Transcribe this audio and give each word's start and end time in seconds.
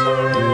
Música 0.00 0.47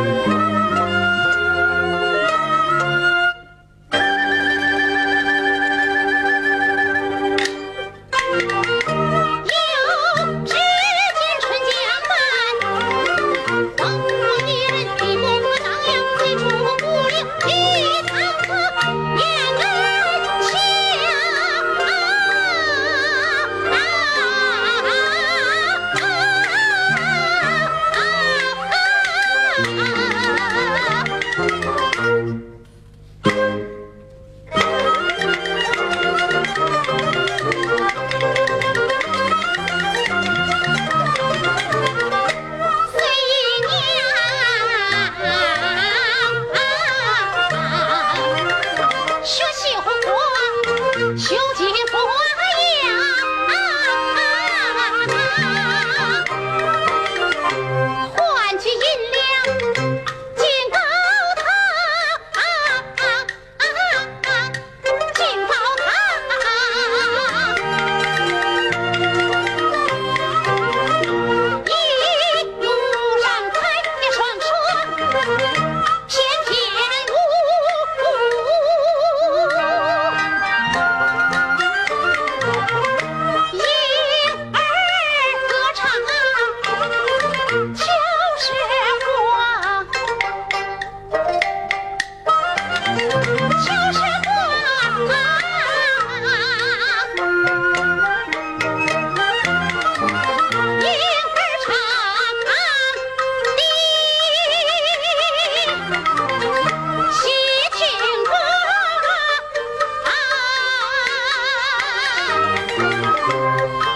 Música 113.27 113.94